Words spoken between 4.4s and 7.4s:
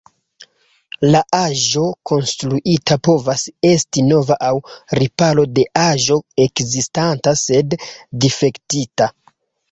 aŭ riparo de aĵo ekzistanta